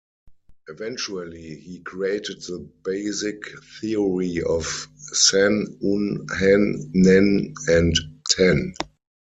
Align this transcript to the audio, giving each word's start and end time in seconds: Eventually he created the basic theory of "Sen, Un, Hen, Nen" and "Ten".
Eventually 0.67 1.59
he 1.59 1.79
created 1.81 2.41
the 2.41 2.67
basic 2.83 3.43
theory 3.79 4.41
of 4.41 4.65
"Sen, 5.13 5.77
Un, 5.83 6.25
Hen, 6.39 6.89
Nen" 6.91 7.53
and 7.67 7.95
"Ten". 8.27 8.73